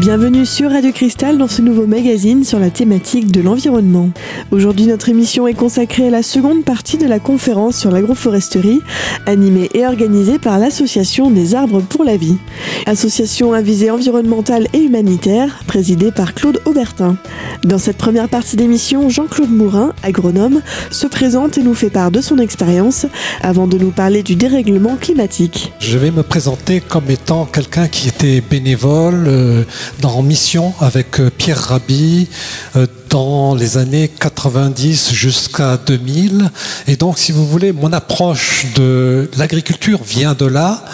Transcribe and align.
Bienvenue 0.00 0.46
sur 0.46 0.70
Radio 0.70 0.92
Cristal 0.92 1.36
dans 1.36 1.46
ce 1.46 1.60
nouveau 1.60 1.86
magazine 1.86 2.42
sur 2.42 2.58
la 2.58 2.70
thématique 2.70 3.30
de 3.30 3.42
l'environnement. 3.42 4.08
Aujourd'hui, 4.50 4.86
notre 4.86 5.10
émission 5.10 5.46
est 5.46 5.52
consacrée 5.52 6.06
à 6.06 6.10
la 6.10 6.22
seconde 6.22 6.64
partie 6.64 6.96
de 6.96 7.06
la 7.06 7.18
conférence 7.18 7.76
sur 7.76 7.90
l'agroforesterie, 7.90 8.80
animée 9.26 9.68
et 9.74 9.84
organisée 9.84 10.38
par 10.38 10.58
l'Association 10.58 11.30
des 11.30 11.54
arbres 11.54 11.82
pour 11.82 12.02
la 12.02 12.16
vie. 12.16 12.38
Association 12.86 13.52
à 13.52 13.60
visée 13.60 13.90
environnementale 13.90 14.68
et 14.72 14.78
humanitaire, 14.78 15.60
présidée 15.66 16.12
par 16.12 16.32
Claude 16.32 16.62
Aubertin. 16.64 17.18
Dans 17.62 17.76
cette 17.76 17.98
première 17.98 18.30
partie 18.30 18.56
d'émission, 18.56 19.10
Jean-Claude 19.10 19.50
Mourin, 19.50 19.92
agronome, 20.02 20.62
se 20.90 21.08
présente 21.08 21.58
et 21.58 21.62
nous 21.62 21.74
fait 21.74 21.90
part 21.90 22.10
de 22.10 22.22
son 22.22 22.38
expérience 22.38 23.04
avant 23.42 23.66
de 23.66 23.76
nous 23.76 23.90
parler 23.90 24.22
du 24.22 24.34
dérèglement 24.34 24.96
climatique. 24.96 25.74
Je 25.78 25.98
vais 25.98 26.10
me 26.10 26.22
présenter 26.22 26.80
comme 26.80 27.10
étant 27.10 27.44
quelqu'un 27.44 27.86
qui 27.86 28.08
était 28.08 28.40
bénévole. 28.40 29.26
Euh, 29.26 29.64
dans 30.00 30.22
mission 30.22 30.72
avec 30.80 31.20
euh, 31.20 31.30
Pierre 31.30 31.58
Rabhi 31.58 32.28
euh, 32.76 32.86
dans 33.08 33.54
les 33.54 33.76
années 33.76 34.08
90 34.08 35.12
jusqu'à 35.12 35.76
2000. 35.76 36.50
Et 36.86 36.96
donc, 36.96 37.18
si 37.18 37.32
vous 37.32 37.46
voulez, 37.46 37.72
mon 37.72 37.92
approche 37.92 38.66
de 38.74 39.30
l'agriculture 39.36 40.00
vient 40.02 40.34
de 40.34 40.46
là, 40.46 40.84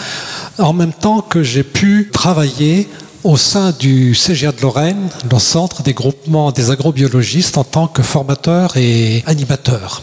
en 0.59 0.72
même 0.72 0.92
temps 0.92 1.20
que 1.20 1.42
j'ai 1.42 1.62
pu 1.62 2.10
travailler 2.12 2.88
au 3.24 3.36
sein 3.36 3.72
du 3.78 4.14
CGA 4.14 4.52
de 4.52 4.62
Lorraine, 4.62 5.08
le 5.30 5.38
centre 5.38 5.83
des 5.83 5.92
groupements 5.92 6.52
des 6.52 6.70
agrobiologistes, 6.70 7.58
en 7.58 7.64
tant 7.64 7.88
que 7.88 8.02
formateur 8.02 8.77
et 8.77 9.22
animateur. 9.27 10.02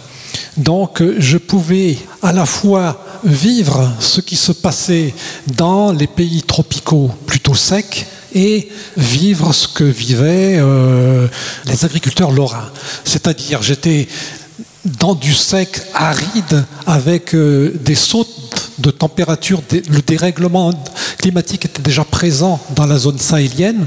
Donc 0.57 1.01
je 1.17 1.37
pouvais 1.37 1.97
à 2.21 2.31
la 2.31 2.45
fois 2.45 3.03
vivre 3.23 3.91
ce 3.99 4.21
qui 4.21 4.35
se 4.35 4.51
passait 4.51 5.13
dans 5.55 5.91
les 5.91 6.07
pays 6.07 6.43
tropicaux 6.43 7.11
plutôt 7.25 7.55
secs 7.55 8.05
et 8.33 8.69
vivre 8.97 9.53
ce 9.53 9.67
que 9.67 9.83
vivaient 9.83 10.57
euh, 10.57 11.27
les 11.65 11.85
agriculteurs 11.85 12.31
lorrains. 12.31 12.71
C'est-à-dire, 13.03 13.61
j'étais 13.61 14.07
dans 14.85 15.15
du 15.15 15.33
sec 15.33 15.81
aride 15.93 16.65
avec 16.85 17.33
euh, 17.33 17.73
des 17.85 17.95
sautes 17.95 18.71
de 18.79 18.91
température. 18.91 19.61
Le 19.71 20.01
dérèglement 20.01 20.71
climatique 21.17 21.65
était 21.65 21.81
déjà 21.81 22.03
présent 22.03 22.59
dans 22.75 22.85
la 22.85 22.97
zone 22.97 23.17
sahélienne 23.17 23.85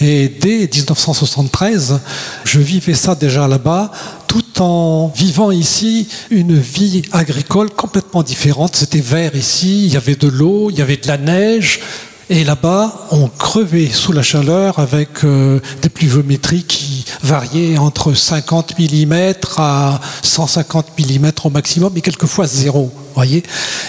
et 0.00 0.28
dès 0.28 0.68
1973, 0.72 2.00
je 2.44 2.60
vivais 2.60 2.94
ça 2.94 3.14
déjà 3.14 3.48
là-bas 3.48 3.90
tout 4.28 4.60
en 4.60 5.12
vivant 5.14 5.50
ici 5.50 6.08
une 6.30 6.58
vie 6.58 7.02
agricole 7.12 7.70
complètement 7.70 8.22
différente. 8.22 8.76
C'était 8.76 9.00
vert 9.00 9.36
ici, 9.36 9.86
il 9.86 9.92
y 9.92 9.96
avait 9.96 10.16
de 10.16 10.28
l'eau, 10.28 10.70
il 10.70 10.78
y 10.78 10.82
avait 10.82 10.96
de 10.96 11.06
la 11.06 11.16
neige, 11.16 11.80
et 12.30 12.44
là-bas, 12.44 13.06
on 13.10 13.28
crevait 13.28 13.88
sous 13.88 14.12
la 14.12 14.22
chaleur 14.22 14.78
avec 14.78 15.24
euh, 15.24 15.60
des 15.82 15.90
pluviométries 15.90 16.64
qui 16.64 17.04
variaient 17.22 17.76
entre 17.76 18.14
50 18.14 18.78
mm 18.78 19.34
à 19.58 20.00
150 20.22 20.98
mm 20.98 21.30
au 21.44 21.50
maximum, 21.50 21.92
et 21.96 22.00
quelquefois 22.00 22.46
zéro. 22.46 22.90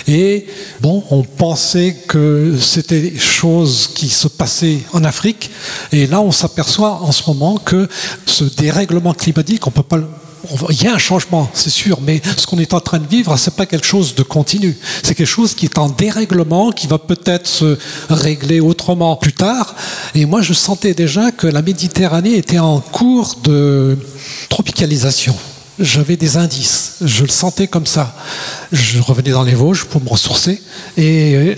Et 0.08 0.45
bon, 0.81 1.03
on 1.09 1.23
pensait 1.23 1.95
que 2.08 2.55
c'était 2.59 3.02
des 3.02 3.17
choses 3.17 3.89
qui 3.95 4.09
se 4.09 4.27
passaient 4.27 4.80
en 4.94 5.03
Afrique, 5.03 5.49
et 5.92 6.05
là, 6.05 6.22
on 6.22 6.31
s'aperçoit 6.31 7.02
en 7.02 7.11
ce 7.11 7.23
moment 7.27 7.58
que 7.58 7.88
ce 8.25 8.44
dérèglement 8.44 9.14
climatique, 9.14 9.66
on 9.66 9.72
peut 9.72 9.81
pas 9.81 9.99
il 10.69 10.83
y 10.83 10.88
a 10.88 10.93
un 10.93 10.97
changement, 10.97 11.49
c'est 11.53 11.69
sûr, 11.69 11.99
mais 12.01 12.21
ce 12.38 12.45
qu'on 12.45 12.59
est 12.59 12.73
en 12.73 12.79
train 12.79 12.99
de 12.99 13.07
vivre, 13.07 13.35
c'est 13.38 13.55
pas 13.55 13.65
quelque 13.65 13.85
chose 13.85 14.15
de 14.15 14.23
continu. 14.23 14.77
C'est 15.03 15.15
quelque 15.15 15.27
chose 15.27 15.53
qui 15.53 15.65
est 15.65 15.77
en 15.77 15.89
dérèglement, 15.89 16.71
qui 16.71 16.87
va 16.87 16.97
peut-être 16.97 17.47
se 17.47 17.77
régler 18.09 18.59
autrement 18.59 19.15
plus 19.15 19.33
tard. 19.33 19.75
Et 20.14 20.25
moi, 20.25 20.42
je 20.42 20.53
sentais 20.53 20.93
déjà 20.93 21.31
que 21.31 21.47
la 21.47 21.61
Méditerranée 21.61 22.36
était 22.36 22.59
en 22.59 22.80
cours 22.80 23.36
de 23.43 23.97
tropicalisation. 24.49 25.36
J'avais 25.77 26.15
des 26.15 26.37
indices, 26.37 26.97
je 27.02 27.23
le 27.23 27.30
sentais 27.30 27.67
comme 27.67 27.86
ça. 27.86 28.15
Je 28.71 29.02
revenais 29.02 29.31
dans 29.31 29.43
les 29.43 29.55
Vosges 29.55 29.83
pour 29.86 30.02
me 30.02 30.08
ressourcer 30.08 30.61
et, 30.97 31.58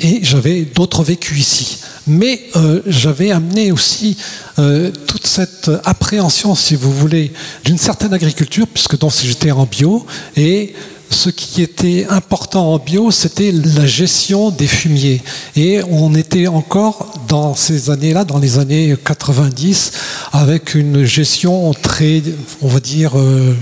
et 0.00 0.20
j'avais 0.22 0.62
d'autres 0.62 1.02
vécus 1.02 1.38
ici 1.38 1.78
mais 2.08 2.40
euh, 2.56 2.80
j'avais 2.86 3.30
amené 3.30 3.70
aussi 3.70 4.16
euh, 4.58 4.90
toute 5.06 5.26
cette 5.26 5.70
appréhension, 5.84 6.54
si 6.54 6.74
vous 6.74 6.92
voulez, 6.92 7.32
d'une 7.64 7.78
certaine 7.78 8.14
agriculture, 8.14 8.66
puisque 8.66 8.98
donc 8.98 9.12
j'étais 9.22 9.50
en 9.50 9.66
bio, 9.66 10.04
et 10.36 10.74
ce 11.10 11.30
qui 11.30 11.62
était 11.62 12.06
important 12.08 12.72
en 12.72 12.78
bio, 12.78 13.10
c'était 13.10 13.52
la 13.52 13.86
gestion 13.86 14.50
des 14.50 14.66
fumiers. 14.66 15.22
Et 15.56 15.80
on 15.90 16.14
était 16.14 16.48
encore 16.48 17.14
dans 17.28 17.54
ces 17.54 17.90
années-là, 17.90 18.24
dans 18.24 18.38
les 18.38 18.58
années 18.58 18.94
90, 19.04 19.92
avec 20.32 20.74
une 20.74 21.04
gestion 21.04 21.72
très, 21.72 22.22
on 22.60 22.68
va 22.68 22.80
dire, 22.80 23.18
euh, 23.18 23.54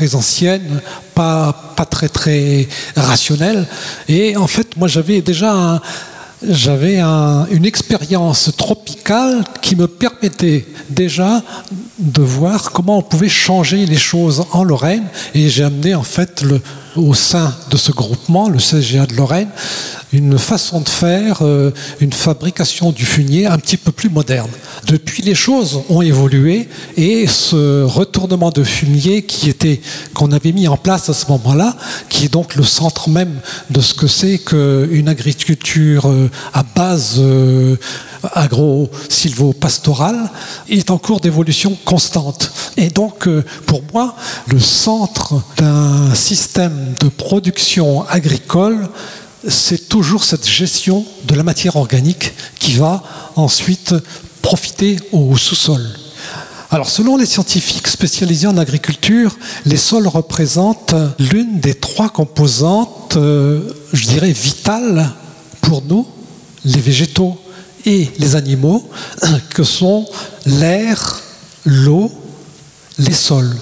très 0.00 0.14
ancienne, 0.14 0.80
pas, 1.14 1.74
pas 1.76 1.84
très 1.84 2.08
très 2.08 2.66
rationnelle. 2.96 3.66
Et 4.08 4.34
en 4.34 4.46
fait, 4.46 4.74
moi 4.78 4.88
j'avais 4.88 5.20
déjà 5.20 5.82
j'avais 6.48 7.00
une 7.00 7.66
expérience 7.66 8.50
tropicale 8.56 9.44
qui 9.60 9.76
me 9.76 9.86
permettait 9.86 10.64
déjà 10.88 11.42
de 12.00 12.22
voir 12.22 12.72
comment 12.72 12.98
on 12.98 13.02
pouvait 13.02 13.28
changer 13.28 13.86
les 13.86 13.98
choses 13.98 14.44
en 14.52 14.64
Lorraine. 14.64 15.04
Et 15.34 15.48
j'ai 15.48 15.64
amené 15.64 15.94
en 15.94 16.02
fait 16.02 16.44
au 16.96 17.14
sein 17.14 17.54
de 17.70 17.76
ce 17.76 17.92
groupement, 17.92 18.48
le 18.48 18.58
CGA 18.58 19.06
de 19.06 19.14
Lorraine, 19.14 19.48
une 20.12 20.38
façon 20.38 20.80
de 20.80 20.88
faire, 20.88 21.38
euh, 21.42 21.70
une 22.00 22.12
fabrication 22.12 22.90
du 22.90 23.04
fumier 23.04 23.46
un 23.46 23.58
petit 23.58 23.76
peu 23.76 23.92
plus 23.92 24.10
moderne. 24.10 24.50
Depuis, 24.86 25.22
les 25.22 25.36
choses 25.36 25.82
ont 25.88 26.02
évolué 26.02 26.68
et 26.96 27.26
ce 27.28 27.84
retournement 27.84 28.50
de 28.50 28.64
fumier 28.64 29.22
qui 29.22 29.48
était 29.48 29.80
qu'on 30.14 30.32
avait 30.32 30.52
mis 30.52 30.66
en 30.66 30.76
place 30.76 31.08
à 31.08 31.14
ce 31.14 31.26
moment-là, 31.28 31.76
qui 32.08 32.24
est 32.24 32.32
donc 32.32 32.56
le 32.56 32.64
centre 32.64 33.08
même 33.08 33.38
de 33.70 33.80
ce 33.80 33.94
que 33.94 34.08
c'est 34.08 34.38
qu'une 34.38 35.08
agriculture 35.08 36.08
euh, 36.08 36.28
à 36.52 36.64
base 36.64 37.16
euh, 37.18 37.76
agro-silvo-pastorale, 38.34 40.30
est 40.68 40.90
en 40.90 40.98
cours 40.98 41.20
d'évolution 41.20 41.76
constante. 41.90 42.52
Et 42.76 42.88
donc, 42.88 43.28
pour 43.66 43.82
moi, 43.92 44.14
le 44.46 44.60
centre 44.60 45.34
d'un 45.56 46.14
système 46.14 46.94
de 47.00 47.08
production 47.08 48.06
agricole, 48.08 48.88
c'est 49.48 49.88
toujours 49.88 50.22
cette 50.22 50.48
gestion 50.48 51.04
de 51.24 51.34
la 51.34 51.42
matière 51.42 51.74
organique 51.74 52.32
qui 52.60 52.74
va 52.74 53.02
ensuite 53.34 53.92
profiter 54.40 54.98
au 55.10 55.36
sous-sol. 55.36 55.82
Alors, 56.70 56.88
selon 56.88 57.16
les 57.16 57.26
scientifiques 57.26 57.88
spécialisés 57.88 58.46
en 58.46 58.56
agriculture, 58.56 59.36
les 59.66 59.76
sols 59.76 60.06
représentent 60.06 60.94
l'une 61.18 61.58
des 61.58 61.74
trois 61.74 62.10
composantes, 62.10 63.16
euh, 63.16 63.74
je 63.92 64.06
dirais, 64.06 64.30
vitales 64.30 65.10
pour 65.62 65.82
nous, 65.82 66.06
les 66.64 66.80
végétaux 66.80 67.36
et 67.86 68.08
les 68.20 68.36
animaux, 68.36 68.88
que 69.54 69.64
sont 69.64 70.06
l'air, 70.46 71.20
l'eau, 71.64 72.10
les 72.98 73.12
sols. 73.12 73.56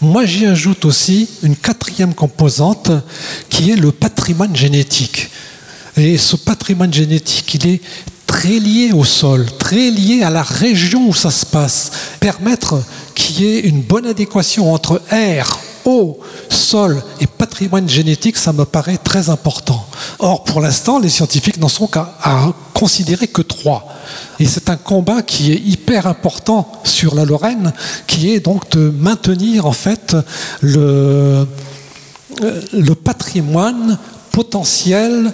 Moi, 0.00 0.24
j'y 0.26 0.46
ajoute 0.46 0.84
aussi 0.84 1.28
une 1.42 1.56
quatrième 1.56 2.14
composante 2.14 2.90
qui 3.48 3.70
est 3.70 3.76
le 3.76 3.92
patrimoine 3.92 4.54
génétique. 4.54 5.30
Et 5.96 6.18
ce 6.18 6.36
patrimoine 6.36 6.92
génétique, 6.92 7.54
il 7.54 7.66
est 7.66 7.80
très 8.26 8.58
lié 8.58 8.92
au 8.92 9.04
sol, 9.04 9.46
très 9.58 9.90
lié 9.90 10.22
à 10.22 10.30
la 10.30 10.42
région 10.42 11.08
où 11.08 11.14
ça 11.14 11.30
se 11.30 11.46
passe. 11.46 11.90
Permettre 12.20 12.82
qu'il 13.14 13.40
y 13.40 13.46
ait 13.46 13.60
une 13.60 13.82
bonne 13.82 14.06
adéquation 14.06 14.72
entre 14.72 15.00
air, 15.10 15.58
eau, 15.84 16.18
sol 16.50 17.02
et 17.20 17.26
patrimoine 17.26 17.88
génétique, 17.88 18.36
ça 18.36 18.52
me 18.52 18.64
paraît 18.64 18.98
très 18.98 19.28
important. 19.28 19.86
Or, 20.18 20.42
pour 20.44 20.60
l'instant, 20.60 20.98
les 20.98 21.10
scientifiques 21.10 21.58
n'en 21.58 21.68
sont 21.68 21.86
qu'à 21.86 22.14
considérer 22.72 23.28
que 23.28 23.42
trois. 23.42 23.86
Et 24.40 24.46
c'est 24.46 24.68
un 24.68 24.76
combat 24.76 25.22
qui 25.22 25.52
est 25.52 25.60
hyper 25.60 26.06
important 26.06 26.70
sur 26.84 27.14
la 27.14 27.24
Lorraine, 27.24 27.72
qui 28.06 28.32
est 28.32 28.40
donc 28.40 28.70
de 28.70 28.90
maintenir 28.90 29.66
en 29.66 29.72
fait 29.72 30.16
le, 30.60 31.46
euh, 32.42 32.60
le 32.72 32.94
patrimoine 32.94 33.98
potentiel 34.32 35.32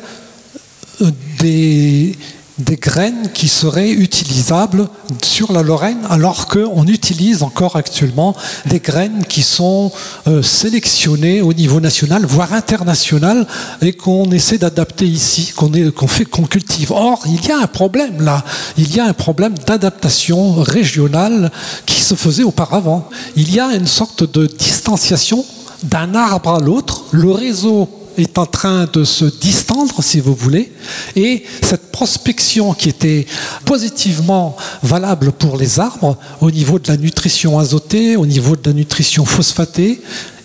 euh, 1.01 1.11
des, 1.41 2.17
des 2.61 2.77
graines 2.77 3.31
qui 3.33 3.49
seraient 3.49 3.91
utilisables 3.91 4.89
sur 5.23 5.53
la 5.53 5.63
Lorraine, 5.63 6.01
alors 6.09 6.47
qu'on 6.47 6.87
utilise 6.87 7.43
encore 7.43 7.77
actuellement 7.77 8.35
des 8.67 8.81
graines 8.81 9.25
qui 9.29 9.43
sont 9.43 9.93
euh, 10.29 10.43
sélectionnées 10.43 11.43
au 11.43 11.53
niveau 11.53 11.81
national, 11.81 12.25
voire 12.27 12.53
international, 12.53 13.47
et 13.83 13.93
qu'on 13.93 14.31
essaie 14.31 14.59
d'adapter 14.59 15.07
ici, 15.07 15.53
qu'on 15.55 16.07
fait, 16.07 16.25
qu'on 16.25 16.45
cultive. 16.45 16.93
Or, 16.93 17.23
il 17.27 17.45
y 17.47 17.51
a 17.51 17.59
un 17.59 17.67
problème 17.67 18.23
là. 18.23 18.45
Il 18.77 18.95
y 18.95 19.01
a 19.01 19.05
un 19.05 19.13
problème 19.13 19.55
d'adaptation 19.67 20.55
régionale 20.55 21.51
qui 21.87 22.01
se 22.03 22.15
faisait 22.15 22.43
auparavant. 22.43 23.09
Il 23.37 23.53
y 23.55 23.61
a 23.61 23.75
une 23.75 23.87
sorte 23.87 24.31
de 24.33 24.47
distanciation 24.47 25.45
d'un 25.83 26.15
arbre 26.15 26.51
à 26.51 26.61
l'autre. 26.61 27.05
Le 27.13 27.31
réseau 27.31 27.89
est 28.21 28.39
en 28.39 28.47
train 28.47 28.87
de 28.93 29.05
se 29.05 29.25
distendre, 29.25 30.03
si 30.03 30.21
vous 30.21 30.35
voulez, 30.35 30.73
et 31.17 31.45
cette 31.63 31.91
prospection 31.91 32.73
qui 32.75 32.89
était 32.89 33.27
positivement 33.65 34.57
valable 34.83 35.33
pour 35.33 35.57
les 35.57 35.81
arbres 35.81 36.17
au 36.41 36.51
niveau 36.51 36.79
de 36.79 36.89
la 36.89 36.97
nutrition 36.97 37.59
azotée, 37.59 38.17
au 38.17 38.27
niveau 38.27 38.57
de 38.57 38.69
la 38.69 38.73
nutrition 38.73 39.25
phosphatée 39.25 40.01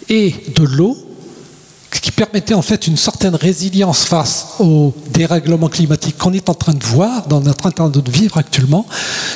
et 0.09 0.35
de 0.55 0.63
l'eau, 0.63 1.04
qui 2.05 2.11
permettait 2.11 2.53
en 2.53 2.61
fait 2.61 2.85
une 2.85 2.97
certaine 2.97 3.33
résilience 3.33 4.05
face 4.05 4.49
aux 4.59 4.93
dérèglements 5.11 5.69
climatiques 5.69 6.19
qu'on 6.19 6.33
est 6.33 6.49
en 6.49 6.53
train 6.53 6.75
de 6.75 6.83
voir, 6.83 7.25
dans 7.25 7.41
notre 7.41 7.71
train 7.71 7.89
de 7.89 8.11
vivre 8.11 8.37
actuellement, 8.37 8.85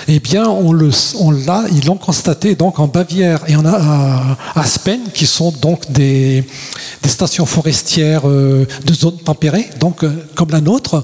eh 0.07 0.19
bien, 0.19 0.47
on 0.47 0.71
l'a, 0.71 1.63
ils 1.71 1.83
l'ont 1.87 1.97
constaté 1.97 2.53
donc 2.53 2.77
en 2.77 2.85
Bavière 2.85 3.41
et 3.47 3.55
en 3.55 3.65
à 3.65 4.37
Aspen, 4.53 4.99
qui 5.15 5.25
sont 5.25 5.51
donc 5.51 5.91
des, 5.91 6.45
des 7.01 7.09
stations 7.09 7.47
forestières 7.47 8.29
euh, 8.29 8.67
de 8.85 8.93
zones 8.93 9.17
tempérées, 9.17 9.67
donc 9.79 10.03
euh, 10.03 10.27
comme 10.35 10.51
la 10.51 10.61
nôtre, 10.61 11.03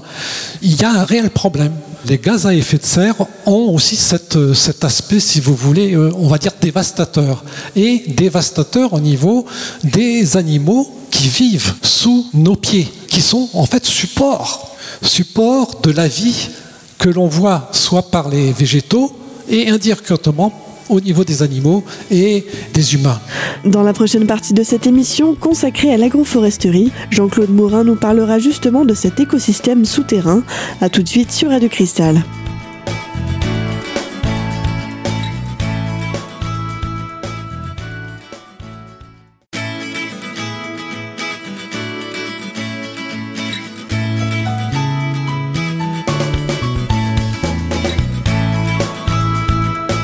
il 0.62 0.80
y 0.80 0.84
a 0.84 0.90
un 0.90 1.04
réel 1.04 1.30
problème. 1.30 1.72
Les 2.08 2.18
gaz 2.18 2.46
à 2.46 2.54
effet 2.54 2.78
de 2.78 2.84
serre 2.84 3.16
ont 3.46 3.74
aussi 3.74 3.98
euh, 4.36 4.54
cet 4.54 4.84
aspect, 4.84 5.18
si 5.18 5.40
vous 5.40 5.56
voulez, 5.56 5.96
on 5.96 6.28
va 6.28 6.38
dire 6.38 6.52
dévastateur, 6.60 7.42
et 7.74 8.04
dévastateur 8.06 8.92
au 8.92 9.00
niveau 9.00 9.44
des 9.82 10.36
animaux 10.36 10.88
qui 11.10 11.26
vivent 11.26 11.74
sous 11.82 12.26
nos 12.32 12.54
pieds, 12.54 12.88
qui 13.08 13.20
sont 13.20 13.48
en 13.54 13.66
fait 13.66 13.84
support, 13.84 14.76
support 15.02 15.80
de 15.82 15.90
la 15.90 16.06
vie 16.06 16.50
que 16.98 17.08
l'on 17.08 17.26
voit 17.26 17.70
soit 17.72 18.10
par 18.10 18.28
les 18.28 18.52
végétaux 18.52 19.12
et 19.48 19.68
indirectement 19.68 20.65
au 20.88 21.00
niveau 21.00 21.24
des 21.24 21.42
animaux 21.42 21.84
et 22.10 22.46
des 22.74 22.94
humains. 22.94 23.20
Dans 23.64 23.82
la 23.82 23.92
prochaine 23.92 24.26
partie 24.26 24.54
de 24.54 24.62
cette 24.62 24.86
émission 24.86 25.34
consacrée 25.34 25.92
à 25.92 25.96
l'agroforesterie, 25.96 26.92
Jean-Claude 27.10 27.50
Morin 27.50 27.84
nous 27.84 27.96
parlera 27.96 28.38
justement 28.38 28.84
de 28.84 28.94
cet 28.94 29.20
écosystème 29.20 29.84
souterrain. 29.84 30.42
A 30.80 30.88
tout 30.88 31.02
de 31.02 31.08
suite 31.08 31.32
sur 31.32 31.50
Radio 31.50 31.68
Cristal. 31.68 32.22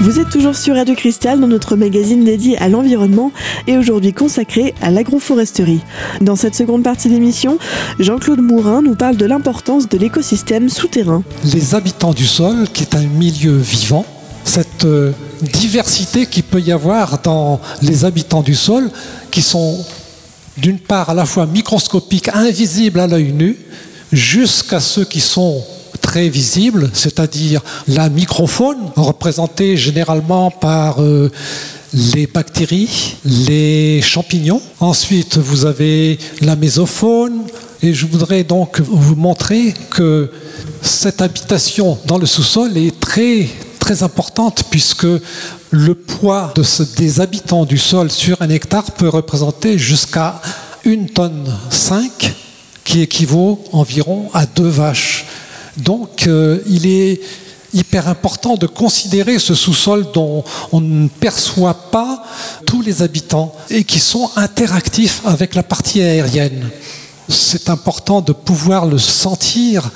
Vous 0.03 0.19
êtes 0.19 0.31
toujours 0.31 0.57
sur 0.57 0.75
Radio 0.75 0.97
Cristal 0.97 1.39
dans 1.39 1.47
notre 1.47 1.77
magazine 1.77 2.25
dédié 2.25 2.59
à 2.59 2.69
l'environnement 2.69 3.31
et 3.69 3.79
aujourd'hui 3.79 4.13
consacré 4.13 4.75
à 4.83 4.91
l'agroforesterie. 4.91 5.81
Dans 6.21 6.35
cette 6.35 6.57
seconde 6.57 6.83
partie 6.83 7.09
d'émission, 7.09 7.57
Jean-Claude 8.01 8.41
Mourin 8.41 8.83
nous 8.83 8.97
parle 8.97 9.17
de 9.17 9.25
l'importance 9.27 9.89
de 9.89 9.97
l'écosystème 9.97 10.69
souterrain. 10.69 11.23
Les 11.45 11.77
habitants 11.77 12.15
du 12.15 12.27
sol, 12.27 12.67
qui 12.73 12.83
est 12.83 12.97
un 12.97 13.07
milieu 13.07 13.57
vivant, 13.57 14.05
cette 14.43 14.87
euh, 14.87 15.13
diversité 15.41 16.27
qu'il 16.27 16.43
peut 16.43 16.61
y 16.61 16.73
avoir 16.73 17.23
dans 17.23 17.61
les 17.81 18.05
habitants 18.05 18.43
du 18.43 18.57
sol, 18.57 18.91
qui 19.31 19.41
sont 19.41 19.87
d'une 20.57 20.81
part 20.81 21.11
à 21.11 21.15
la 21.15 21.27
fois 21.27 21.47
microscopiques, 21.47 22.29
invisibles 22.35 22.99
à 22.99 23.07
l'œil 23.07 23.33
nu, 23.33 23.57
jusqu'à 24.11 24.81
ceux 24.81 25.05
qui 25.05 25.21
sont 25.21 25.63
très 26.13 26.29
visible, 26.29 26.91
c'est-à-dire 26.93 27.63
la 27.89 28.11
microfaune, 28.11 28.77
représentée 28.97 29.79
généralement 29.79 30.51
par 30.51 31.01
euh, 31.01 31.31
les 31.95 32.27
bactéries, 32.27 33.17
les 33.25 34.03
champignons. 34.03 34.61
Ensuite, 34.81 35.39
vous 35.39 35.65
avez 35.65 36.19
la 36.43 36.55
mésofaune. 36.55 37.45
Et 37.83 37.95
je 37.95 38.05
voudrais 38.05 38.45
donc 38.45 38.83
vous 38.83 39.17
montrer 39.17 39.73
que 39.89 40.31
cette 40.83 41.23
habitation 41.23 41.97
dans 42.05 42.19
le 42.19 42.27
sous-sol 42.27 42.77
est 42.77 43.01
très 43.01 43.49
très 43.79 44.03
importante 44.03 44.65
puisque 44.71 45.07
le 45.71 45.95
poids 45.95 46.53
de 46.55 46.63
des 46.99 47.23
habitants 47.23 47.65
du 47.65 47.79
sol 47.79 48.11
sur 48.11 48.43
un 48.43 48.51
hectare 48.51 48.91
peut 48.93 49.09
représenter 49.09 49.79
jusqu'à 49.79 50.43
une 50.85 51.09
tonne 51.09 51.51
5 51.71 52.35
qui 52.85 53.01
équivaut 53.01 53.65
environ 53.73 54.29
à 54.35 54.45
deux 54.45 54.69
vaches. 54.69 55.25
Donc 55.77 56.27
euh, 56.27 56.61
il 56.67 56.87
est 56.87 57.21
hyper 57.75 58.09
important 58.09 58.57
de 58.57 58.67
considérer 58.67 59.39
ce 59.39 59.55
sous-sol 59.55 60.07
dont 60.13 60.45
on 60.73 60.81
ne 60.81 61.09
perçoit 61.09 61.91
pas 61.91 62.23
tous 62.67 62.83
les 62.83 63.03
habitants 63.03 63.55
et 63.71 63.85
qui 63.85 63.99
sont 63.99 64.31
interactifs 64.37 65.23
avec 65.25 65.55
la 65.55 65.63
partie 65.63 66.03
aérienne. 66.03 66.69
C'est 67.29 67.71
important 67.71 68.21
de 68.21 68.33
pouvoir 68.33 68.85
le 68.87 68.99
sentir 68.99 69.91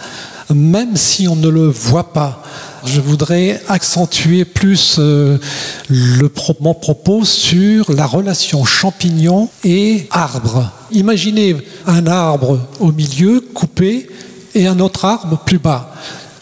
même 0.55 0.97
si 0.97 1.27
on 1.29 1.37
ne 1.37 1.49
le 1.49 1.69
voit 1.69 2.13
pas. 2.13 2.43
Je 2.85 3.01
voudrais 3.01 3.61
accentuer 3.69 4.45
plus 4.45 4.97
euh, 4.99 5.39
mon 6.61 6.75
propos 6.75 7.25
sur 7.25 7.93
la 7.93 8.07
relation 8.07 8.65
champignon 8.65 9.49
et 9.65 10.07
arbre. 10.11 10.71
Imaginez 10.93 11.57
un 11.87 12.07
arbre 12.07 12.61
au 12.79 12.93
milieu 12.93 13.41
coupé 13.41 14.09
et 14.57 14.67
un 14.67 14.81
autre 14.81 15.05
arbre 15.05 15.39
plus 15.39 15.59
bas. 15.59 15.93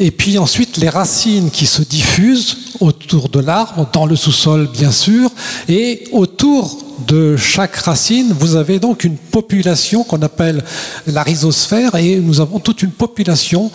Et 0.01 0.11
puis 0.11 0.39
ensuite 0.39 0.77
les 0.77 0.89
racines 0.89 1.51
qui 1.51 1.67
se 1.67 1.83
diffusent 1.83 2.57
autour 2.81 3.29
de 3.29 3.41
l'arbre, 3.41 3.89
dans 3.93 4.07
le 4.07 4.17
sous-sol 4.17 4.69
bien 4.73 4.91
sûr, 4.91 5.31
et 5.69 6.05
autour 6.13 6.79
de 7.07 7.37
chaque 7.37 7.77
racine, 7.77 8.35
vous 8.39 8.57
avez 8.57 8.79
donc 8.79 9.05
une 9.05 9.17
population 9.17 10.05
qu'on 10.05 10.23
appelle 10.23 10.65
la 11.07 11.23
rhizosphère, 11.23 11.95
et 11.97 12.17
nous 12.17 12.41
avons 12.41 12.61
toute 12.61 12.83
une 12.83 12.91
population 12.91 13.71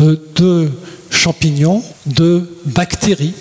euh, 0.00 0.16
de 0.36 0.70
champignons, 1.10 1.82
de 2.06 2.48
bactéries, 2.64 3.34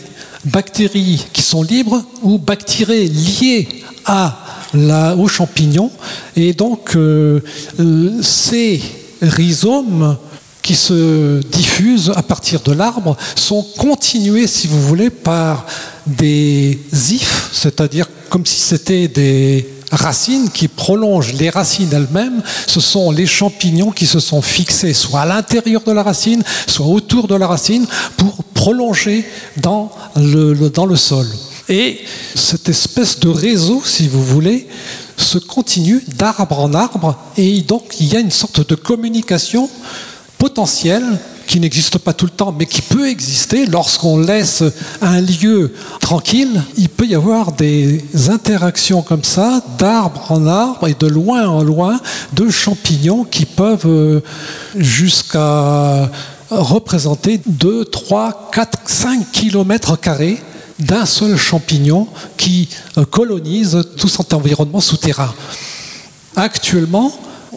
bactéries 0.45 1.25
qui 1.33 1.41
sont 1.41 1.63
libres 1.63 2.03
ou 2.23 2.37
bactéries 2.37 3.09
liées 3.09 3.67
à 4.05 4.37
la, 4.73 5.15
aux 5.15 5.27
champignons, 5.27 5.91
et 6.35 6.53
donc 6.53 6.95
euh, 6.95 7.41
euh, 7.79 8.21
ces 8.21 8.81
rhizomes 9.21 10.17
qui 10.61 10.75
se 10.75 11.41
diffusent 11.51 12.11
à 12.15 12.23
partir 12.23 12.59
de 12.61 12.71
l'arbre 12.71 13.15
sont 13.35 13.63
continués, 13.77 14.47
si 14.47 14.67
vous 14.67 14.81
voulez, 14.81 15.11
par 15.11 15.65
des 16.07 16.79
ifs, 17.11 17.49
c'est-à-dire 17.53 18.07
comme 18.29 18.45
si 18.45 18.59
c'était 18.59 19.07
des 19.07 19.69
racines 19.91 20.49
qui 20.49 20.67
prolongent 20.67 21.33
les 21.33 21.49
racines 21.49 21.89
elles-mêmes. 21.91 22.41
Ce 22.67 22.79
sont 22.79 23.11
les 23.11 23.27
champignons 23.27 23.91
qui 23.91 24.07
se 24.07 24.19
sont 24.19 24.41
fixés 24.41 24.93
soit 24.93 25.21
à 25.21 25.25
l'intérieur 25.25 25.83
de 25.83 25.91
la 25.91 26.01
racine, 26.03 26.43
soit 26.67 26.87
autour 26.87 27.27
de 27.27 27.35
la 27.35 27.47
racine 27.47 27.85
pour 28.17 28.43
prolonger 28.43 29.23
dans 29.57 29.91
le, 30.15 30.69
dans 30.69 30.85
le 30.85 30.95
sol. 30.95 31.27
Et 31.69 31.99
cette 32.35 32.69
espèce 32.69 33.19
de 33.19 33.29
réseau, 33.29 33.81
si 33.85 34.07
vous 34.07 34.23
voulez, 34.23 34.67
se 35.17 35.37
continue 35.37 36.03
d'arbre 36.17 36.59
en 36.59 36.73
arbre 36.73 37.17
et 37.37 37.61
donc 37.61 37.95
il 37.99 38.11
y 38.11 38.15
a 38.15 38.19
une 38.19 38.31
sorte 38.31 38.67
de 38.67 38.75
communication 38.75 39.69
potentielle 40.37 41.19
qui 41.47 41.59
n'existe 41.59 41.97
pas 41.99 42.13
tout 42.13 42.25
le 42.25 42.31
temps, 42.31 42.53
mais 42.57 42.65
qui 42.65 42.81
peut 42.81 43.07
exister 43.07 43.65
lorsqu'on 43.65 44.19
laisse 44.19 44.63
un 45.01 45.21
lieu 45.21 45.73
tranquille. 45.99 46.61
Il 46.77 46.89
peut 46.89 47.05
y 47.05 47.15
avoir 47.15 47.51
des 47.51 48.03
interactions 48.29 49.01
comme 49.01 49.23
ça, 49.23 49.61
d'arbre 49.77 50.31
en 50.31 50.47
arbre 50.47 50.87
et 50.87 50.95
de 50.95 51.07
loin 51.07 51.47
en 51.47 51.63
loin, 51.63 51.99
de 52.33 52.49
champignons 52.49 53.23
qui 53.23 53.45
peuvent 53.45 53.85
euh, 53.85 54.21
jusqu'à 54.75 56.09
représenter 56.49 57.39
2, 57.45 57.85
3, 57.85 58.49
4, 58.51 58.79
5 58.85 59.31
kilomètres 59.31 59.99
carrés 59.99 60.41
d'un 60.79 61.05
seul 61.05 61.37
champignon 61.37 62.07
qui 62.37 62.69
euh, 62.97 63.05
colonise 63.05 63.81
tout 63.97 64.07
cet 64.07 64.33
environnement 64.33 64.81
souterrain. 64.81 65.33
Actuellement, 66.35 67.13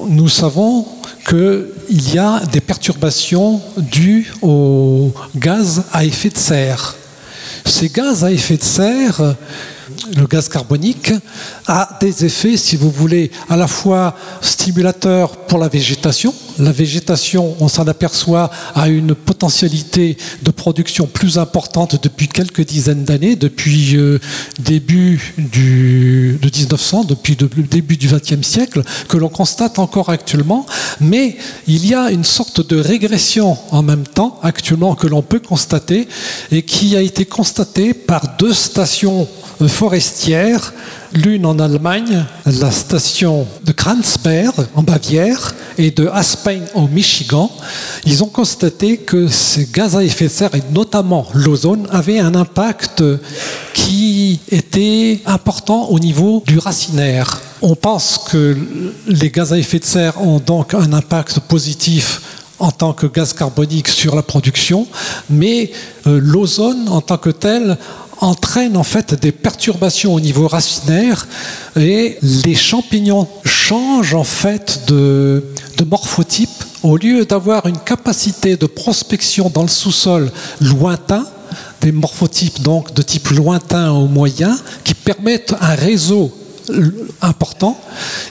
nous 0.06 0.28
savons 0.28 0.86
qu'il 1.28 2.14
y 2.14 2.18
a 2.18 2.40
des 2.52 2.60
perturbations 2.60 3.60
dues 3.76 4.32
aux 4.40 5.12
gaz 5.36 5.84
à 5.92 6.04
effet 6.04 6.30
de 6.30 6.38
serre. 6.38 6.94
Ces 7.66 7.88
gaz 7.88 8.24
à 8.24 8.30
effet 8.30 8.56
de 8.56 8.62
serre 8.62 9.34
le 10.16 10.26
gaz 10.26 10.48
carbonique 10.48 11.12
a 11.66 11.98
des 12.00 12.24
effets, 12.24 12.56
si 12.56 12.76
vous 12.76 12.90
voulez, 12.90 13.30
à 13.48 13.56
la 13.56 13.66
fois 13.66 14.14
stimulateurs 14.40 15.36
pour 15.36 15.58
la 15.58 15.68
végétation. 15.68 16.34
La 16.58 16.72
végétation, 16.72 17.56
on 17.60 17.68
s'en 17.68 17.86
aperçoit, 17.86 18.50
a 18.74 18.88
une 18.88 19.14
potentialité 19.14 20.16
de 20.42 20.50
production 20.50 21.06
plus 21.06 21.38
importante 21.38 22.02
depuis 22.02 22.28
quelques 22.28 22.64
dizaines 22.64 23.04
d'années, 23.04 23.36
depuis 23.36 23.96
euh, 23.96 24.18
début 24.58 25.34
du, 25.38 26.38
de 26.40 26.50
1900, 26.50 27.04
depuis 27.04 27.36
le 27.40 27.62
début 27.62 27.96
du 27.96 28.08
XXe 28.08 28.46
siècle, 28.46 28.82
que 29.08 29.16
l'on 29.16 29.28
constate 29.28 29.78
encore 29.78 30.10
actuellement. 30.10 30.66
Mais 31.00 31.36
il 31.66 31.86
y 31.86 31.94
a 31.94 32.10
une 32.10 32.24
sorte 32.24 32.66
de 32.66 32.80
régression 32.80 33.56
en 33.70 33.82
même 33.82 34.06
temps 34.06 34.40
actuellement 34.42 34.94
que 34.94 35.06
l'on 35.06 35.22
peut 35.22 35.40
constater 35.40 36.08
et 36.50 36.62
qui 36.62 36.96
a 36.96 37.02
été 37.02 37.24
constatée 37.24 37.94
par 37.94 38.36
deux 38.38 38.52
stations 38.52 39.28
forestières, 39.66 40.72
l'une 41.12 41.44
en 41.46 41.58
Allemagne, 41.58 42.24
la 42.46 42.70
station 42.70 43.46
de 43.64 43.72
Kranzberg 43.72 44.54
en 44.74 44.82
Bavière 44.82 45.54
et 45.76 45.90
de 45.90 46.06
Aspen 46.06 46.62
au 46.74 46.86
Michigan. 46.86 47.50
Ils 48.04 48.22
ont 48.22 48.28
constaté 48.28 48.98
que 48.98 49.26
ces 49.28 49.68
gaz 49.72 49.96
à 49.96 50.04
effet 50.04 50.26
de 50.26 50.30
serre, 50.30 50.54
et 50.54 50.62
notamment 50.72 51.26
l'ozone, 51.34 51.88
avaient 51.90 52.20
un 52.20 52.34
impact 52.34 53.02
qui 53.74 54.40
était 54.50 55.20
important 55.26 55.88
au 55.88 55.98
niveau 55.98 56.42
du 56.46 56.58
racinaire. 56.58 57.40
On 57.60 57.74
pense 57.74 58.20
que 58.30 58.56
les 59.06 59.30
gaz 59.30 59.52
à 59.52 59.58
effet 59.58 59.80
de 59.80 59.84
serre 59.84 60.20
ont 60.20 60.38
donc 60.38 60.74
un 60.74 60.92
impact 60.92 61.40
positif 61.40 62.20
en 62.60 62.70
tant 62.70 62.92
que 62.92 63.06
gaz 63.06 63.32
carbonique 63.32 63.88
sur 63.88 64.16
la 64.16 64.22
production, 64.22 64.86
mais 65.30 65.70
euh, 66.06 66.18
l'ozone 66.20 66.88
en 66.88 67.00
tant 67.00 67.18
que 67.18 67.30
tel 67.30 67.78
entraîne 68.20 68.76
en 68.76 68.82
fait 68.82 69.14
des 69.14 69.32
perturbations 69.32 70.14
au 70.14 70.20
niveau 70.20 70.48
racinaire 70.48 71.26
et 71.76 72.18
les 72.22 72.54
champignons 72.54 73.28
changent 73.44 74.14
en 74.14 74.24
fait 74.24 74.82
de, 74.86 75.42
morphotype. 75.86 76.50
Au 76.82 76.96
lieu 76.96 77.24
d'avoir 77.24 77.66
une 77.66 77.78
capacité 77.78 78.56
de 78.56 78.66
prospection 78.66 79.50
dans 79.50 79.62
le 79.62 79.68
sous-sol 79.68 80.30
lointain, 80.60 81.26
des 81.80 81.92
morphotypes 81.92 82.62
donc 82.62 82.92
de 82.94 83.02
type 83.02 83.28
lointain 83.28 83.92
ou 83.92 84.06
moyen 84.06 84.58
qui 84.84 84.94
permettent 84.94 85.54
un 85.60 85.74
réseau 85.74 86.32
important, 87.22 87.80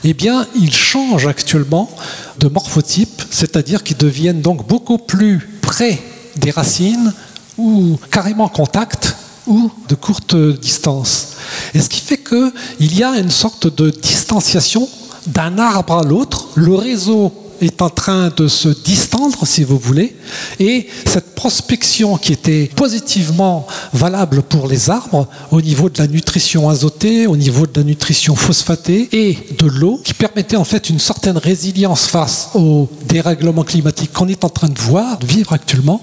eh 0.04 0.14
bien, 0.14 0.46
ils 0.54 0.72
changent 0.72 1.26
actuellement 1.26 1.90
de 2.38 2.48
morphotype, 2.48 3.22
c'est-à-dire 3.30 3.82
qu'ils 3.82 3.96
deviennent 3.96 4.40
donc 4.40 4.66
beaucoup 4.68 4.98
plus 4.98 5.48
près 5.60 5.98
des 6.36 6.50
racines 6.50 7.12
ou 7.56 7.98
carrément 8.10 8.44
en 8.44 8.48
contact 8.48 9.16
ou 9.48 9.70
de 9.88 9.94
courte 9.94 10.36
distance. 10.36 11.34
Et 11.74 11.80
ce 11.80 11.88
qui 11.88 12.00
fait 12.00 12.18
qu'il 12.18 12.96
y 12.96 13.02
a 13.02 13.18
une 13.18 13.30
sorte 13.30 13.74
de 13.74 13.90
distanciation 13.90 14.88
d'un 15.26 15.58
arbre 15.58 15.94
à 15.94 16.02
l'autre. 16.02 16.48
Le 16.54 16.74
réseau 16.74 17.32
est 17.60 17.82
en 17.82 17.90
train 17.90 18.30
de 18.36 18.48
se 18.48 18.68
distendre, 18.68 19.46
si 19.46 19.64
vous 19.64 19.78
voulez, 19.78 20.16
et 20.58 20.88
cette 21.06 21.34
prospection 21.34 22.16
qui 22.16 22.32
était 22.32 22.70
positivement 22.74 23.66
valable 23.92 24.42
pour 24.42 24.66
les 24.68 24.90
arbres 24.90 25.28
au 25.50 25.60
niveau 25.60 25.88
de 25.88 25.98
la 25.98 26.06
nutrition 26.06 26.68
azotée, 26.68 27.26
au 27.26 27.36
niveau 27.36 27.66
de 27.66 27.72
la 27.80 27.84
nutrition 27.84 28.34
phosphatée 28.34 29.08
et 29.12 29.38
de 29.58 29.66
l'eau, 29.66 30.00
qui 30.02 30.14
permettait 30.14 30.56
en 30.56 30.64
fait 30.64 30.90
une 30.90 30.98
certaine 30.98 31.38
résilience 31.38 32.06
face 32.06 32.50
au 32.54 32.88
dérèglement 33.06 33.62
climatique 33.62 34.12
qu'on 34.12 34.28
est 34.28 34.44
en 34.44 34.48
train 34.48 34.68
de 34.68 34.78
voir, 34.78 35.18
de 35.18 35.26
vivre 35.26 35.52
actuellement. 35.52 36.00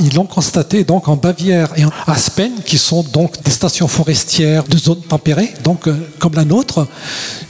Ils 0.00 0.14
l'ont 0.14 0.26
constaté 0.26 0.84
donc 0.84 1.08
en 1.08 1.16
Bavière 1.16 1.70
et 1.76 1.84
en 1.84 1.92
Aspen, 2.06 2.52
qui 2.64 2.78
sont 2.78 3.02
donc 3.02 3.42
des 3.42 3.50
stations 3.50 3.88
forestières 3.88 4.64
de 4.64 4.78
zones 4.78 5.02
tempérées, 5.02 5.52
donc 5.64 5.88
euh, 5.88 5.96
comme 6.18 6.34
la 6.34 6.44
nôtre. 6.44 6.86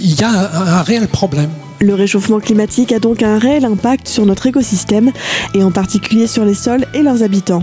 Il 0.00 0.19
y 0.19 0.25
a 0.25 0.30
un, 0.30 0.78
un 0.78 0.83
réel 0.83 1.09
problème. 1.09 1.50
Le 1.82 1.94
réchauffement 1.94 2.40
climatique 2.40 2.92
a 2.92 2.99
donc 2.99 3.22
un 3.22 3.38
réel 3.38 3.64
impact 3.64 4.06
sur 4.06 4.26
notre 4.26 4.46
écosystème 4.46 5.12
et 5.54 5.64
en 5.64 5.70
particulier 5.70 6.26
sur 6.26 6.44
les 6.44 6.52
sols 6.52 6.84
et 6.92 7.02
leurs 7.02 7.22
habitants. 7.22 7.62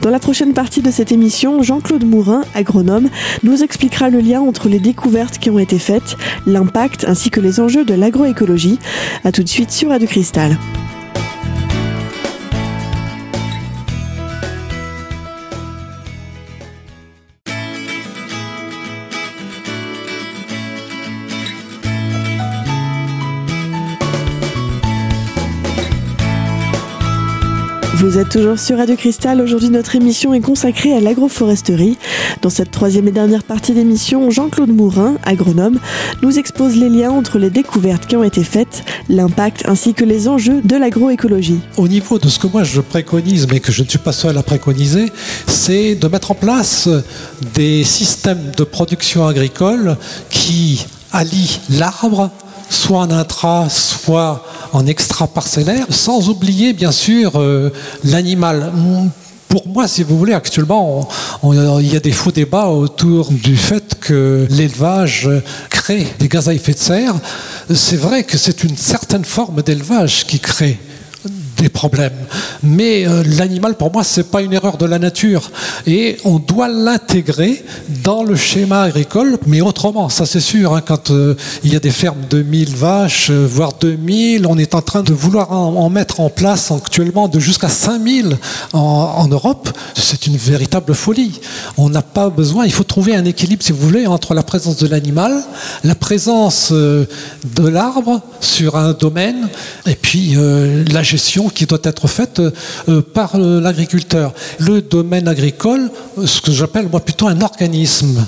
Dans 0.00 0.10
la 0.10 0.18
prochaine 0.18 0.52
partie 0.52 0.82
de 0.82 0.90
cette 0.90 1.12
émission, 1.12 1.62
Jean-Claude 1.62 2.04
Mourin, 2.04 2.42
agronome, 2.56 3.08
nous 3.44 3.62
expliquera 3.62 4.10
le 4.10 4.18
lien 4.18 4.40
entre 4.40 4.68
les 4.68 4.80
découvertes 4.80 5.38
qui 5.38 5.48
ont 5.48 5.60
été 5.60 5.78
faites, 5.78 6.16
l'impact 6.44 7.04
ainsi 7.06 7.30
que 7.30 7.40
les 7.40 7.60
enjeux 7.60 7.84
de 7.84 7.94
l'agroécologie. 7.94 8.80
A 9.24 9.30
tout 9.30 9.44
de 9.44 9.48
suite 9.48 9.70
sur 9.70 9.90
Radio 9.90 10.08
Cristal. 10.08 10.58
Toujours 28.32 28.58
sur 28.58 28.78
Radio 28.78 28.96
Cristal. 28.96 29.42
Aujourd'hui, 29.42 29.68
notre 29.68 29.94
émission 29.94 30.32
est 30.32 30.40
consacrée 30.40 30.94
à 30.94 31.00
l'agroforesterie. 31.00 31.98
Dans 32.40 32.48
cette 32.48 32.70
troisième 32.70 33.06
et 33.06 33.12
dernière 33.12 33.44
partie 33.44 33.74
d'émission, 33.74 34.30
Jean-Claude 34.30 34.70
Mourin, 34.70 35.16
agronome, 35.22 35.78
nous 36.22 36.38
expose 36.38 36.74
les 36.74 36.88
liens 36.88 37.10
entre 37.10 37.38
les 37.38 37.50
découvertes 37.50 38.06
qui 38.06 38.16
ont 38.16 38.24
été 38.24 38.42
faites, 38.42 38.84
l'impact 39.10 39.64
ainsi 39.68 39.92
que 39.92 40.06
les 40.06 40.28
enjeux 40.28 40.62
de 40.62 40.76
l'agroécologie. 40.76 41.60
Au 41.76 41.86
niveau 41.88 42.18
de 42.18 42.28
ce 42.28 42.38
que 42.38 42.46
moi 42.46 42.64
je 42.64 42.80
préconise, 42.80 43.46
mais 43.48 43.60
que 43.60 43.70
je 43.70 43.82
ne 43.82 43.88
suis 43.88 43.98
pas 43.98 44.12
seul 44.12 44.38
à 44.38 44.42
préconiser, 44.42 45.12
c'est 45.46 45.94
de 45.94 46.08
mettre 46.08 46.30
en 46.30 46.34
place 46.34 46.88
des 47.52 47.84
systèmes 47.84 48.52
de 48.56 48.64
production 48.64 49.26
agricole 49.26 49.98
qui 50.30 50.86
allient 51.12 51.60
l'arbre 51.68 52.30
soit 52.72 52.98
en 52.98 53.10
intra, 53.10 53.68
soit 53.68 54.44
en 54.72 54.86
extra-parcellaire, 54.86 55.86
sans 55.90 56.28
oublier 56.28 56.72
bien 56.72 56.92
sûr 56.92 57.32
euh, 57.36 57.70
l'animal. 58.04 58.72
Pour 59.48 59.68
moi, 59.68 59.86
si 59.86 60.02
vous 60.02 60.18
voulez, 60.18 60.32
actuellement, 60.32 61.06
il 61.42 61.92
y 61.92 61.96
a 61.96 62.00
des 62.00 62.12
faux 62.12 62.32
débats 62.32 62.68
autour 62.68 63.30
du 63.30 63.56
fait 63.56 63.94
que 64.00 64.46
l'élevage 64.48 65.28
crée 65.68 66.06
des 66.18 66.28
gaz 66.28 66.48
à 66.48 66.54
effet 66.54 66.72
de 66.72 66.78
serre. 66.78 67.14
C'est 67.74 67.98
vrai 67.98 68.24
que 68.24 68.38
c'est 68.38 68.64
une 68.64 68.78
certaine 68.78 69.26
forme 69.26 69.60
d'élevage 69.60 70.26
qui 70.26 70.40
crée 70.40 70.78
problèmes. 71.68 72.12
Mais 72.62 73.06
euh, 73.06 73.22
l'animal, 73.38 73.74
pour 73.74 73.92
moi, 73.92 74.04
c'est 74.04 74.30
pas 74.30 74.42
une 74.42 74.52
erreur 74.52 74.76
de 74.76 74.86
la 74.86 74.98
nature. 74.98 75.50
Et 75.86 76.16
on 76.24 76.38
doit 76.38 76.68
l'intégrer 76.68 77.64
dans 78.04 78.22
le 78.22 78.36
schéma 78.36 78.82
agricole, 78.82 79.38
mais 79.46 79.60
autrement, 79.60 80.08
ça 80.08 80.26
c'est 80.26 80.40
sûr. 80.40 80.74
Hein, 80.74 80.82
quand 80.84 81.10
euh, 81.10 81.36
il 81.64 81.72
y 81.72 81.76
a 81.76 81.80
des 81.80 81.90
fermes 81.90 82.22
de 82.30 82.42
1000 82.42 82.76
vaches, 82.76 83.30
euh, 83.30 83.46
voire 83.48 83.72
2000, 83.80 84.46
on 84.46 84.58
est 84.58 84.74
en 84.74 84.82
train 84.82 85.02
de 85.02 85.12
vouloir 85.12 85.52
en, 85.52 85.90
mettre 85.90 86.20
en 86.20 86.30
place 86.30 86.70
actuellement 86.70 87.28
de 87.28 87.40
jusqu'à 87.40 87.68
5000 87.68 88.36
en, 88.72 88.78
en 88.78 89.28
Europe. 89.28 89.68
C'est 89.94 90.26
une 90.26 90.36
véritable 90.36 90.94
folie. 90.94 91.40
On 91.76 91.88
n'a 91.88 92.02
pas 92.02 92.30
besoin, 92.30 92.64
il 92.64 92.72
faut 92.72 92.84
trouver 92.84 93.14
un 93.14 93.24
équilibre, 93.24 93.62
si 93.62 93.72
vous 93.72 93.86
voulez, 93.86 94.06
entre 94.06 94.34
la 94.34 94.42
présence 94.42 94.76
de 94.76 94.86
l'animal, 94.86 95.42
la 95.84 95.94
présence 95.94 96.72
de 96.72 97.06
l'arbre 97.68 98.20
sur 98.40 98.76
un 98.76 98.92
domaine, 98.92 99.48
et 99.86 99.94
puis 99.94 100.36
la 100.90 101.02
gestion 101.02 101.48
qui 101.52 101.66
doit 101.66 101.80
être 101.84 102.08
faite 102.08 102.40
euh, 102.40 103.02
par 103.02 103.34
euh, 103.34 103.60
l'agriculteur. 103.60 104.32
Le 104.58 104.82
domaine 104.82 105.28
agricole, 105.28 105.90
ce 106.24 106.40
que 106.40 106.52
j'appelle 106.52 106.88
moi 106.88 107.00
plutôt 107.00 107.28
un 107.28 107.40
organisme. 107.40 108.26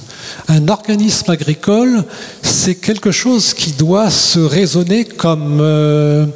Un 0.49 0.69
organisme 0.69 1.31
agricole, 1.31 2.05
c'est 2.43 2.77
quelque 2.77 3.11
chose 3.11 3.55
qui 3.55 3.73
doit 3.73 4.11
se 4.11 4.39
raisonner 4.39 5.05
comme 5.05 5.59
euh, 5.61 6.27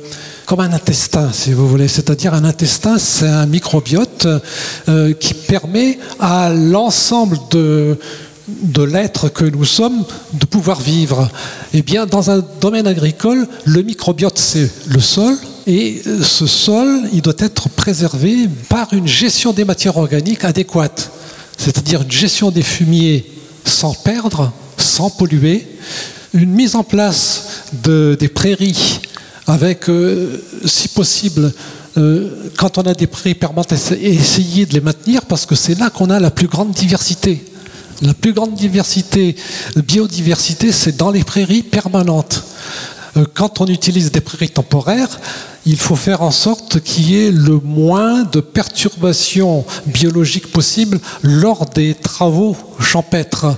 comme 0.46 0.60
un 0.60 0.72
intestin, 0.72 1.30
si 1.30 1.52
vous 1.52 1.68
voulez. 1.68 1.88
C'est-à-dire 1.88 2.32
un 2.32 2.44
intestin, 2.44 2.98
c'est 2.98 3.28
un 3.28 3.44
microbiote 3.44 4.26
qui 5.20 5.34
permet 5.34 5.98
à 6.18 6.48
l'ensemble 6.48 7.38
de, 7.50 7.98
de 8.48 8.82
l'être 8.82 9.28
que 9.28 9.44
nous 9.44 9.64
sommes 9.64 10.04
de 10.32 10.46
pouvoir 10.46 10.80
vivre. 10.80 11.28
Eh 11.74 11.82
bien, 11.82 12.06
dans 12.06 12.30
un 12.30 12.42
domaine 12.60 12.86
agricole, 12.86 13.46
le 13.64 13.82
microbiote, 13.82 14.38
c'est 14.38 14.70
le 14.88 15.00
sol, 15.00 15.34
et 15.68 16.00
euh, 16.06 16.22
ce 16.22 16.46
sol, 16.46 17.02
il 17.12 17.20
doit 17.20 17.34
être 17.38 17.68
préservé 17.68 18.48
par 18.70 18.94
une 18.94 19.06
gestion 19.06 19.52
des 19.52 19.66
matières 19.66 19.98
organiques 19.98 20.44
adéquate, 20.44 21.10
c'est-à-dire 21.58 22.02
une 22.02 22.10
gestion 22.10 22.50
des 22.50 22.62
fumiers 22.62 23.30
sans 23.66 23.92
perdre, 23.92 24.50
sans 24.78 25.10
polluer, 25.10 25.68
une 26.32 26.50
mise 26.50 26.74
en 26.74 26.84
place 26.84 27.64
de, 27.84 28.16
des 28.18 28.28
prairies 28.28 29.00
avec, 29.46 29.90
euh, 29.90 30.42
si 30.64 30.88
possible, 30.88 31.52
euh, 31.98 32.50
quand 32.56 32.78
on 32.78 32.82
a 32.82 32.94
des 32.94 33.06
prairies 33.06 33.34
permanentes, 33.34 33.72
essayer 33.72 34.64
de 34.64 34.72
les 34.72 34.80
maintenir 34.80 35.26
parce 35.26 35.44
que 35.44 35.54
c'est 35.54 35.78
là 35.78 35.90
qu'on 35.90 36.08
a 36.08 36.18
la 36.18 36.30
plus 36.30 36.48
grande 36.48 36.70
diversité. 36.70 37.44
La 38.00 38.14
plus 38.14 38.32
grande 38.32 38.54
diversité, 38.54 39.36
biodiversité, 39.76 40.72
c'est 40.72 40.96
dans 40.96 41.10
les 41.10 41.24
prairies 41.24 41.62
permanentes. 41.62 42.42
Quand 43.34 43.60
on 43.60 43.66
utilise 43.66 44.12
des 44.12 44.20
prairies 44.20 44.50
temporaires, 44.50 45.20
il 45.66 45.76
faut 45.76 45.96
faire 45.96 46.22
en 46.22 46.30
sorte 46.30 46.80
qu'il 46.80 47.10
y 47.10 47.26
ait 47.26 47.30
le 47.30 47.60
moins 47.62 48.22
de 48.24 48.40
perturbations 48.40 49.64
biologiques 49.86 50.50
possibles 50.50 50.98
lors 51.22 51.66
des 51.66 51.94
travaux 51.94 52.56
champêtres. 52.80 53.56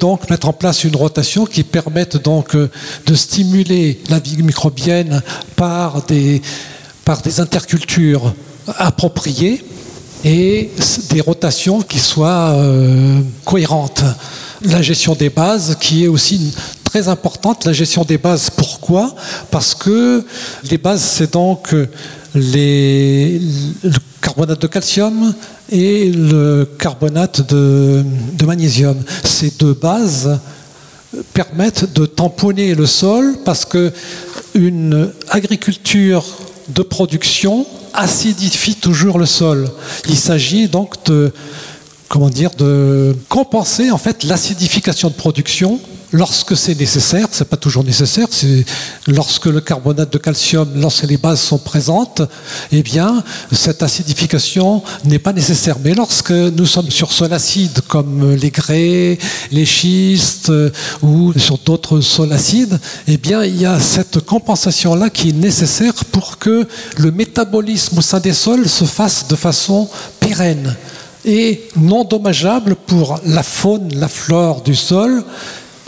Donc 0.00 0.28
mettre 0.30 0.48
en 0.48 0.52
place 0.52 0.84
une 0.84 0.96
rotation 0.96 1.46
qui 1.46 1.62
permette 1.62 2.16
donc 2.22 2.56
euh, 2.56 2.70
de 3.06 3.14
stimuler 3.14 4.00
la 4.08 4.18
vie 4.18 4.42
microbienne 4.42 5.22
par 5.54 6.02
des, 6.02 6.42
par 7.04 7.22
des 7.22 7.40
intercultures 7.40 8.34
appropriées 8.66 9.64
et 10.24 10.70
des 11.10 11.20
rotations 11.20 11.82
qui 11.82 11.98
soient 11.98 12.52
euh, 12.54 13.20
cohérentes. 13.44 14.02
La 14.62 14.82
gestion 14.82 15.14
des 15.14 15.28
bases 15.28 15.76
qui 15.78 16.04
est 16.04 16.08
aussi 16.08 16.54
très 16.94 17.08
importante, 17.08 17.64
la 17.64 17.72
gestion 17.72 18.04
des 18.04 18.18
bases. 18.18 18.50
Pourquoi? 18.50 19.16
Parce 19.50 19.74
que 19.74 20.24
les 20.70 20.78
bases, 20.78 21.02
c'est 21.02 21.32
donc 21.32 21.74
les, 22.36 23.40
le 23.82 23.98
carbonate 24.20 24.62
de 24.62 24.66
calcium 24.68 25.34
et 25.72 26.12
le 26.12 26.68
carbonate 26.78 27.40
de, 27.52 28.04
de 28.38 28.46
magnésium. 28.46 28.96
Ces 29.24 29.50
deux 29.58 29.74
bases 29.74 30.38
permettent 31.32 31.92
de 31.92 32.06
tamponner 32.06 32.76
le 32.76 32.86
sol 32.86 33.38
parce 33.44 33.64
que 33.64 33.92
une 34.54 35.10
agriculture 35.30 36.24
de 36.68 36.82
production 36.82 37.66
acidifie 37.92 38.76
toujours 38.76 39.18
le 39.18 39.26
sol. 39.26 39.68
Il 40.08 40.16
s'agit 40.16 40.68
donc 40.68 41.04
de 41.06 41.32
comment 42.08 42.30
dire 42.30 42.50
de 42.56 43.16
compenser 43.28 43.90
en 43.90 43.98
fait 43.98 44.22
l'acidification 44.22 45.08
de 45.08 45.14
production 45.14 45.80
lorsque 46.14 46.56
c'est 46.56 46.78
nécessaire, 46.78 47.26
c'est 47.32 47.48
pas 47.48 47.56
toujours 47.56 47.84
nécessaire, 47.84 48.28
c'est 48.30 48.64
lorsque 49.08 49.46
le 49.46 49.60
carbonate 49.60 50.12
de 50.12 50.18
calcium, 50.18 50.68
lorsque 50.76 51.02
les 51.02 51.16
bases 51.16 51.40
sont 51.40 51.58
présentes, 51.58 52.22
eh 52.70 52.82
bien, 52.82 53.22
cette 53.50 53.82
acidification 53.82 54.82
n'est 55.04 55.18
pas 55.18 55.32
nécessaire. 55.32 55.76
Mais 55.84 55.92
lorsque 55.92 56.30
nous 56.30 56.66
sommes 56.66 56.90
sur 56.90 57.12
sol 57.12 57.32
acide, 57.32 57.80
comme 57.88 58.32
les 58.34 58.50
grès, 58.50 59.18
les 59.50 59.66
schistes, 59.66 60.50
euh, 60.50 60.70
ou 61.02 61.32
sur 61.36 61.58
d'autres 61.58 62.00
sols 62.00 62.32
acides, 62.32 62.78
eh 63.08 63.16
bien, 63.16 63.42
il 63.42 63.60
y 63.60 63.66
a 63.66 63.80
cette 63.80 64.20
compensation-là 64.20 65.10
qui 65.10 65.30
est 65.30 65.32
nécessaire 65.32 66.04
pour 66.12 66.38
que 66.38 66.66
le 66.96 67.10
métabolisme 67.10 67.98
au 67.98 68.02
sein 68.02 68.20
des 68.20 68.32
sols 68.32 68.68
se 68.68 68.84
fasse 68.84 69.26
de 69.26 69.34
façon 69.34 69.88
pérenne 70.20 70.76
et 71.24 71.62
non 71.76 72.04
dommageable 72.04 72.76
pour 72.76 73.18
la 73.24 73.42
faune, 73.42 73.88
la 73.94 74.08
flore 74.08 74.62
du 74.62 74.74
sol, 74.74 75.24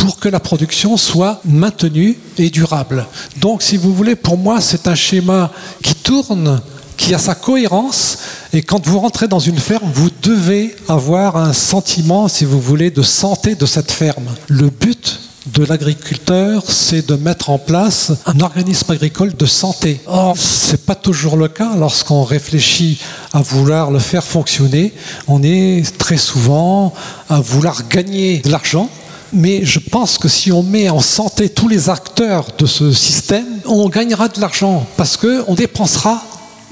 pour 0.07 0.21
que 0.21 0.29
la 0.29 0.39
production 0.39 0.97
soit 0.97 1.41
maintenue 1.45 2.17
et 2.39 2.49
durable. 2.49 3.09
Donc, 3.41 3.61
si 3.61 3.77
vous 3.77 3.93
voulez, 3.93 4.15
pour 4.15 4.39
moi, 4.39 4.61
c'est 4.61 4.87
un 4.87 4.95
schéma 4.95 5.51
qui 5.83 5.97
tourne, 5.97 6.61
qui 6.97 7.13
a 7.13 7.19
sa 7.19 7.35
cohérence. 7.35 8.19
Et 8.53 8.63
quand 8.63 8.87
vous 8.87 9.01
rentrez 9.01 9.27
dans 9.27 9.41
une 9.41 9.59
ferme, 9.59 9.91
vous 9.93 10.11
devez 10.23 10.77
avoir 10.89 11.37
un 11.37 11.53
sentiment, 11.53 12.29
si 12.29 12.45
vous 12.45 12.61
voulez, 12.61 12.93
de 12.93 13.03
santé 13.03 13.57
de 13.57 13.67
cette 13.67 13.91
ferme. 13.91 14.29
Le 14.47 14.71
but 14.71 15.19
de 15.47 15.65
l'agriculteur, 15.65 16.63
c'est 16.69 17.09
de 17.09 17.17
mettre 17.17 17.51
en 17.51 17.59
place 17.59 18.13
un 18.27 18.39
organisme 18.39 18.93
agricole 18.93 19.35
de 19.35 19.47
santé. 19.47 20.01
Or, 20.07 20.39
ce 20.39 20.71
n'est 20.71 20.79
pas 20.79 20.95
toujours 20.95 21.37
le 21.37 21.49
cas 21.49 21.75
lorsqu'on 21.77 22.23
réfléchit 22.23 23.01
à 23.33 23.41
vouloir 23.41 23.91
le 23.91 23.99
faire 23.99 24.23
fonctionner. 24.23 24.95
On 25.27 25.43
est 25.43 25.99
très 25.99 26.17
souvent 26.17 26.95
à 27.29 27.41
vouloir 27.41 27.89
gagner 27.89 28.39
de 28.39 28.53
l'argent 28.53 28.89
mais 29.33 29.64
je 29.64 29.78
pense 29.78 30.18
que 30.18 30.28
si 30.28 30.52
on 30.52 30.62
met 30.62 30.88
en 30.88 31.00
santé 31.00 31.49
tous 31.49 31.68
les 31.68 31.90
acteurs 31.90 32.47
de 32.59 32.66
ce 32.66 32.92
système, 32.92 33.47
on 33.64 33.88
gagnera 33.88 34.28
de 34.28 34.40
l'argent 34.40 34.87
parce 34.97 35.16
qu'on 35.16 35.54
dépensera 35.54 36.23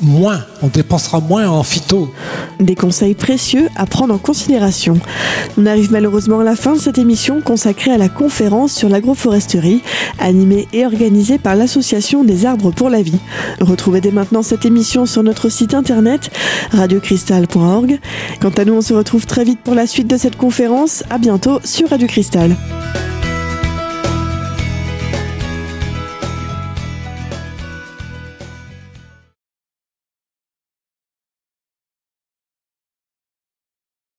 moins, 0.02 0.44
on 0.62 0.68
dépensera 0.68 1.20
moins 1.20 1.48
en 1.48 1.62
phyto. 1.62 2.12
Des 2.60 2.74
conseils 2.74 3.14
précieux 3.14 3.68
à 3.76 3.86
prendre 3.86 4.14
en 4.14 4.18
considération. 4.18 4.98
On 5.58 5.66
arrive 5.66 5.92
malheureusement 5.92 6.40
à 6.40 6.44
la 6.44 6.56
fin 6.56 6.74
de 6.74 6.78
cette 6.78 6.98
émission 6.98 7.40
consacrée 7.40 7.92
à 7.92 7.98
la 7.98 8.08
conférence 8.08 8.72
sur 8.72 8.88
l'agroforesterie, 8.88 9.82
animée 10.18 10.68
et 10.72 10.84
organisée 10.84 11.38
par 11.38 11.56
l'Association 11.56 12.24
des 12.24 12.46
arbres 12.46 12.70
pour 12.70 12.90
la 12.90 13.02
vie. 13.02 13.18
Retrouvez 13.60 14.00
dès 14.00 14.12
maintenant 14.12 14.42
cette 14.42 14.64
émission 14.64 15.06
sur 15.06 15.22
notre 15.22 15.48
site 15.48 15.74
internet 15.74 16.30
radiocristal.org. 16.72 18.00
Quant 18.40 18.50
à 18.50 18.64
nous, 18.64 18.74
on 18.74 18.82
se 18.82 18.94
retrouve 18.94 19.26
très 19.26 19.44
vite 19.44 19.60
pour 19.60 19.74
la 19.74 19.86
suite 19.86 20.08
de 20.08 20.16
cette 20.16 20.36
conférence. 20.36 21.04
À 21.10 21.18
bientôt 21.18 21.60
sur 21.64 21.90
Radio 21.90 22.06
Cristal. 22.06 22.56